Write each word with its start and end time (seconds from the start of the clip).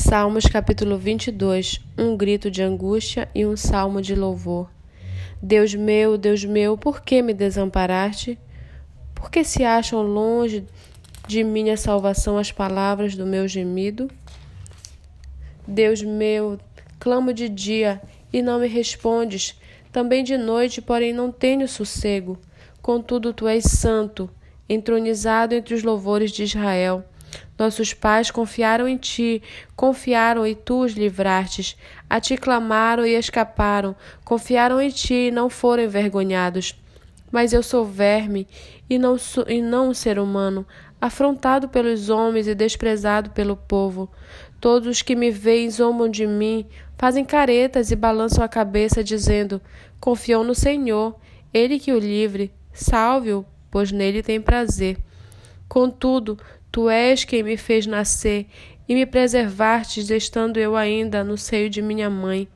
Salmos 0.00 0.44
capítulo 0.44 0.96
22 0.96 1.80
Um 1.98 2.16
grito 2.16 2.52
de 2.52 2.62
angústia 2.62 3.28
e 3.34 3.44
um 3.44 3.56
salmo 3.56 4.00
de 4.00 4.14
louvor. 4.14 4.70
Deus 5.42 5.74
meu, 5.74 6.16
Deus 6.16 6.44
meu, 6.44 6.78
por 6.78 7.02
que 7.02 7.20
me 7.20 7.34
desamparaste? 7.34 8.38
Por 9.12 9.28
que 9.28 9.42
se 9.42 9.64
acham 9.64 10.00
longe 10.00 10.64
de 11.26 11.42
minha 11.42 11.76
salvação 11.76 12.38
as 12.38 12.52
palavras 12.52 13.16
do 13.16 13.26
meu 13.26 13.48
gemido? 13.48 14.08
Deus 15.66 16.00
meu, 16.00 16.60
clamo 17.00 17.32
de 17.32 17.48
dia 17.48 18.00
e 18.32 18.40
não 18.40 18.60
me 18.60 18.68
respondes, 18.68 19.60
também 19.90 20.22
de 20.22 20.38
noite, 20.38 20.80
porém 20.80 21.12
não 21.12 21.32
tenho 21.32 21.66
sossego. 21.66 22.38
Contudo, 22.80 23.32
tu 23.34 23.48
és 23.48 23.64
santo, 23.64 24.30
entronizado 24.68 25.56
entre 25.56 25.74
os 25.74 25.82
louvores 25.82 26.30
de 26.30 26.44
Israel. 26.44 27.04
Nossos 27.58 27.92
pais 27.92 28.30
confiaram 28.30 28.86
em 28.86 28.96
ti, 28.96 29.42
confiaram 29.74 30.46
e 30.46 30.54
tu 30.54 30.84
os 30.84 30.92
livrastes. 30.92 31.76
A 32.08 32.20
ti 32.20 32.36
clamaram 32.36 33.04
e 33.04 33.14
escaparam, 33.14 33.96
confiaram 34.24 34.80
em 34.80 34.90
ti 34.90 35.28
e 35.28 35.30
não 35.32 35.50
foram 35.50 35.82
envergonhados. 35.82 36.78
Mas 37.32 37.52
eu 37.52 37.62
sou 37.62 37.84
verme 37.84 38.46
e 38.88 38.98
não, 38.98 39.18
sou, 39.18 39.44
e 39.48 39.60
não 39.60 39.90
um 39.90 39.94
ser 39.94 40.18
humano, 40.20 40.64
afrontado 41.00 41.68
pelos 41.68 42.08
homens 42.08 42.46
e 42.46 42.54
desprezado 42.54 43.30
pelo 43.30 43.56
povo. 43.56 44.08
Todos 44.60 44.88
os 44.88 45.02
que 45.02 45.16
me 45.16 45.30
veem 45.30 45.68
zombam 45.68 46.08
de 46.08 46.26
mim, 46.26 46.64
fazem 46.96 47.24
caretas 47.24 47.90
e 47.90 47.96
balançam 47.96 48.42
a 48.42 48.48
cabeça, 48.48 49.02
dizendo: 49.02 49.60
Confiou 50.00 50.44
no 50.44 50.54
Senhor, 50.54 51.16
ele 51.52 51.78
que 51.78 51.92
o 51.92 51.98
livre, 51.98 52.52
salve-o, 52.72 53.44
pois 53.70 53.92
nele 53.92 54.22
tem 54.22 54.40
prazer. 54.40 54.96
Contudo, 55.68 56.38
Tu 56.70 56.88
és 56.88 57.24
quem 57.24 57.42
me 57.42 57.56
fez 57.56 57.86
nascer 57.86 58.46
e 58.88 58.94
me 58.94 59.04
preservastes, 59.04 60.10
estando 60.10 60.58
eu 60.58 60.76
ainda 60.76 61.22
no 61.22 61.36
seio 61.36 61.68
de 61.68 61.82
minha 61.82 62.08
mãe. 62.08 62.48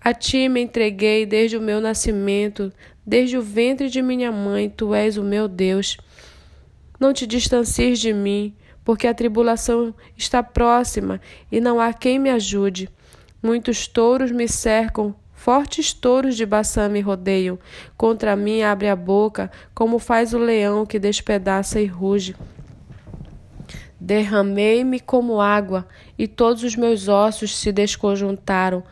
A 0.00 0.12
ti 0.12 0.48
me 0.48 0.60
entreguei 0.60 1.24
desde 1.24 1.56
o 1.56 1.62
meu 1.62 1.80
nascimento, 1.80 2.72
desde 3.06 3.38
o 3.38 3.42
ventre 3.42 3.88
de 3.88 4.02
minha 4.02 4.30
mãe, 4.30 4.68
tu 4.68 4.94
és 4.94 5.16
o 5.16 5.22
meu 5.22 5.48
Deus. 5.48 5.96
Não 7.00 7.12
te 7.12 7.26
distancies 7.26 7.98
de 7.98 8.12
mim, 8.12 8.54
porque 8.84 9.06
a 9.06 9.14
tribulação 9.14 9.94
está 10.16 10.42
próxima 10.42 11.20
e 11.50 11.60
não 11.60 11.80
há 11.80 11.92
quem 11.92 12.18
me 12.18 12.30
ajude. 12.30 12.88
Muitos 13.42 13.86
touros 13.86 14.30
me 14.30 14.46
cercam, 14.46 15.14
fortes 15.32 15.92
touros 15.92 16.36
de 16.36 16.46
Baçã 16.46 16.88
me 16.88 17.00
rodeiam. 17.00 17.58
Contra 17.96 18.36
mim 18.36 18.62
abre 18.62 18.88
a 18.88 18.96
boca, 18.96 19.50
como 19.74 19.98
faz 19.98 20.32
o 20.34 20.38
leão 20.38 20.86
que 20.86 20.98
despedaça 20.98 21.80
e 21.80 21.86
ruge. 21.86 22.34
Derramei-me 24.04 25.00
como 25.00 25.40
água, 25.40 25.88
e 26.18 26.28
todos 26.28 26.62
os 26.62 26.76
meus 26.76 27.08
ossos 27.08 27.56
se 27.56 27.72
desconjuntaram. 27.72 28.84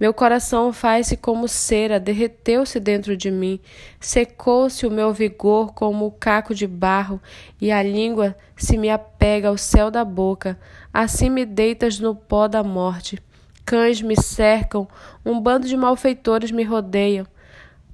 Meu 0.00 0.14
coração 0.14 0.72
faz-se 0.72 1.18
como 1.18 1.46
cera, 1.46 2.00
derreteu-se 2.00 2.80
dentro 2.80 3.14
de 3.14 3.30
mim. 3.30 3.60
Secou-se 4.00 4.86
o 4.86 4.90
meu 4.90 5.12
vigor 5.12 5.74
como 5.74 6.06
o 6.06 6.10
caco 6.10 6.54
de 6.54 6.66
barro, 6.66 7.20
e 7.60 7.70
a 7.70 7.82
língua 7.82 8.34
se 8.56 8.78
me 8.78 8.88
apega 8.88 9.48
ao 9.48 9.58
céu 9.58 9.90
da 9.90 10.02
boca. 10.02 10.58
Assim 10.90 11.28
me 11.28 11.44
deitas 11.44 12.00
no 12.00 12.16
pó 12.16 12.48
da 12.48 12.62
morte. 12.62 13.22
Cães 13.66 14.00
me 14.00 14.16
cercam, 14.16 14.88
um 15.26 15.38
bando 15.38 15.68
de 15.68 15.76
malfeitores 15.76 16.50
me 16.50 16.64
rodeiam. 16.64 17.26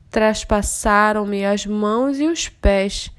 Traspassaram-me 0.08 1.44
as 1.44 1.66
mãos 1.66 2.20
e 2.20 2.28
os 2.28 2.48
pés. 2.48 3.10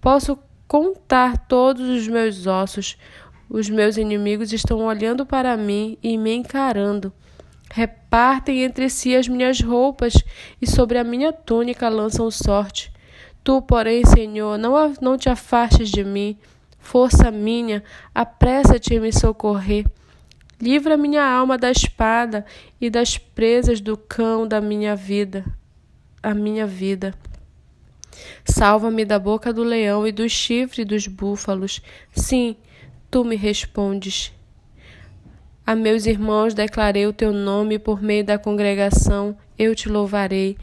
Posso 0.00 0.38
contar 0.66 1.46
todos 1.46 1.88
os 1.88 2.08
meus 2.08 2.46
ossos. 2.46 2.96
Os 3.48 3.70
meus 3.70 3.96
inimigos 3.96 4.52
estão 4.52 4.80
olhando 4.84 5.24
para 5.24 5.56
mim 5.56 5.96
e 6.02 6.18
me 6.18 6.34
encarando. 6.34 7.12
Repartem 7.70 8.62
entre 8.62 8.88
si 8.88 9.14
as 9.14 9.28
minhas 9.28 9.60
roupas 9.60 10.14
e 10.60 10.66
sobre 10.66 10.98
a 10.98 11.04
minha 11.04 11.32
túnica 11.32 11.88
lançam 11.88 12.30
sorte. 12.30 12.92
Tu, 13.44 13.62
porém, 13.62 14.04
Senhor, 14.04 14.58
não, 14.58 14.92
não 15.00 15.16
te 15.16 15.28
afastes 15.28 15.88
de 15.88 16.02
mim. 16.02 16.36
Força 16.78 17.30
minha, 17.30 17.82
apressa-te 18.14 18.94
em 18.94 19.00
me 19.00 19.12
socorrer. 19.12 19.86
Livra 20.60 20.96
minha 20.96 21.22
alma 21.22 21.58
da 21.58 21.70
espada 21.70 22.46
e 22.80 22.88
das 22.88 23.18
presas 23.18 23.80
do 23.80 23.96
cão 23.96 24.48
da 24.48 24.60
minha 24.60 24.96
vida, 24.96 25.44
a 26.22 26.32
minha 26.32 26.66
vida. 26.66 27.12
Salva-me 28.44 29.04
da 29.04 29.18
boca 29.18 29.52
do 29.52 29.62
leão 29.62 30.06
e 30.06 30.12
do 30.12 30.28
chifre 30.28 30.84
dos 30.84 31.06
búfalos. 31.06 31.80
Sim, 32.12 32.56
tu 33.10 33.24
me 33.24 33.36
respondes. 33.36 34.32
A 35.66 35.74
meus 35.74 36.06
irmãos 36.06 36.54
declarei 36.54 37.06
o 37.06 37.12
teu 37.12 37.32
nome 37.32 37.78
por 37.78 38.00
meio 38.00 38.24
da 38.24 38.38
congregação, 38.38 39.36
eu 39.58 39.74
te 39.74 39.88
louvarei. 39.88 40.56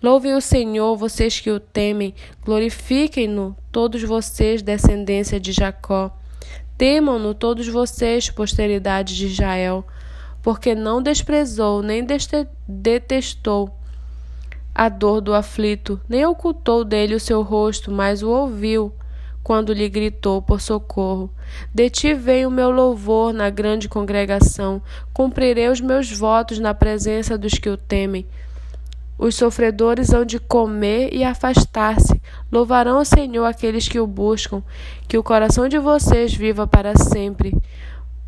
Louvem 0.00 0.34
o 0.34 0.40
Senhor, 0.40 0.96
vocês 0.96 1.40
que 1.40 1.50
o 1.50 1.58
temem, 1.58 2.14
glorifiquem-no, 2.44 3.56
todos 3.72 4.02
vocês, 4.02 4.62
descendência 4.62 5.40
de 5.40 5.50
Jacó. 5.50 6.16
Temam-no 6.76 7.34
todos 7.34 7.66
vocês, 7.66 8.30
posteridade 8.30 9.16
de 9.16 9.26
Israel, 9.26 9.84
porque 10.42 10.74
não 10.74 11.02
desprezou 11.02 11.82
nem 11.82 12.06
detestou 12.68 13.74
a 14.74 14.88
dor 14.88 15.20
do 15.20 15.32
aflito, 15.32 16.00
nem 16.08 16.26
ocultou 16.26 16.84
dele 16.84 17.14
o 17.14 17.20
seu 17.20 17.42
rosto, 17.42 17.92
mas 17.92 18.22
o 18.22 18.30
ouviu 18.30 18.92
quando 19.44 19.74
lhe 19.74 19.88
gritou 19.88 20.40
por 20.40 20.60
socorro. 20.60 21.30
De 21.72 21.90
ti 21.90 22.14
vem 22.14 22.46
o 22.46 22.50
meu 22.50 22.70
louvor 22.70 23.32
na 23.32 23.50
grande 23.50 23.88
congregação, 23.88 24.82
cumprirei 25.12 25.68
os 25.68 25.80
meus 25.80 26.10
votos 26.10 26.58
na 26.58 26.72
presença 26.72 27.36
dos 27.36 27.52
que 27.52 27.68
o 27.68 27.76
temem. 27.76 28.26
Os 29.16 29.36
sofredores 29.36 30.12
hão 30.12 30.24
de 30.24 30.40
comer 30.40 31.14
e 31.14 31.22
afastar-se. 31.22 32.20
Louvarão 32.50 33.00
o 33.00 33.04
Senhor 33.04 33.44
aqueles 33.44 33.86
que 33.86 34.00
o 34.00 34.08
buscam. 34.08 34.60
Que 35.06 35.16
o 35.16 35.22
coração 35.22 35.68
de 35.68 35.78
vocês 35.78 36.34
viva 36.34 36.66
para 36.66 36.96
sempre. 36.96 37.56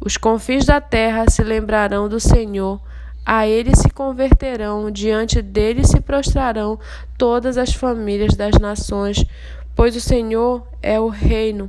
Os 0.00 0.16
confins 0.16 0.64
da 0.64 0.80
terra 0.80 1.28
se 1.28 1.42
lembrarão 1.42 2.08
do 2.08 2.20
Senhor 2.20 2.80
a 3.26 3.44
ele 3.44 3.74
se 3.74 3.90
converterão, 3.90 4.88
diante 4.88 5.42
dele 5.42 5.84
se 5.84 6.00
prostrarão 6.00 6.78
todas 7.18 7.58
as 7.58 7.74
famílias 7.74 8.36
das 8.36 8.54
nações, 8.60 9.26
pois 9.74 9.96
o 9.96 10.00
Senhor 10.00 10.64
é 10.80 11.00
o 11.00 11.08
reino. 11.08 11.68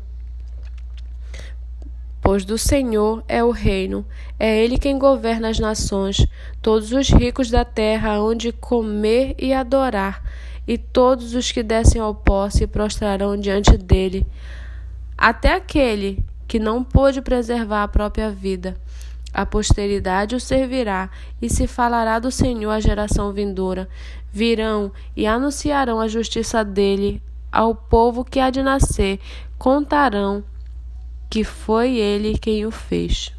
Pois 2.22 2.46
do 2.46 2.60
Senhor 2.60 3.24
é 3.28 3.44
o 3.44 3.50
reino, 3.50 4.06
é 4.40 4.64
ele 4.64 4.78
quem 4.78 5.00
governa 5.00 5.50
as 5.50 5.58
nações. 5.58 6.28
Todos 6.62 6.92
os 6.92 7.10
ricos 7.10 7.50
da 7.50 7.66
terra 7.66 8.18
hão 8.18 8.36
de 8.36 8.52
comer 8.52 9.34
e 9.40 9.52
adorar, 9.52 10.22
e 10.68 10.78
todos 10.78 11.34
os 11.34 11.52
que 11.52 11.64
descem 11.64 12.00
ao 12.00 12.14
pó 12.14 12.52
se 12.52 12.68
prostrarão 12.68 13.36
diante 13.36 13.76
dele. 13.78 14.28
Até 15.18 15.56
aquele 15.56 16.24
que 16.48 16.60
não 16.60 16.84
pôde 16.84 17.20
preservar 17.20 17.82
a 17.82 17.88
própria 17.88 18.30
vida 18.30 18.78
a 19.38 19.46
posteridade 19.46 20.36
o 20.36 20.40
servirá, 20.40 21.12
e 21.40 21.48
se 21.48 21.68
falará 21.68 22.18
do 22.18 22.32
Senhor 22.32 22.72
à 22.72 22.80
geração 22.80 23.32
vindoura. 23.32 23.88
Virão 24.32 24.92
e 25.16 25.28
anunciarão 25.28 26.00
a 26.00 26.08
justiça 26.08 26.66
dele 26.66 27.22
ao 27.52 27.76
povo 27.76 28.26
que 28.26 28.40
há 28.40 28.50
de 28.50 28.64
nascer, 28.64 29.20
contarão 29.56 30.44
que 31.30 31.44
foi 31.44 31.98
ele 31.98 32.36
quem 32.36 32.66
o 32.66 32.72
fez. 32.72 33.32